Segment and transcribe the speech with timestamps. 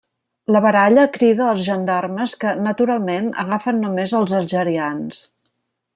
[0.53, 5.25] La baralla crida els gendarmes que, naturalment, agafen només els Algerians.